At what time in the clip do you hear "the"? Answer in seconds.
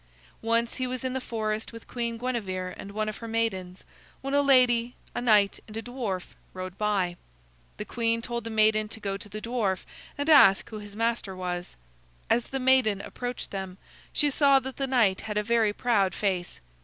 1.13-1.21, 7.77-7.85, 8.43-8.49, 9.29-9.39, 12.45-12.59, 14.77-14.87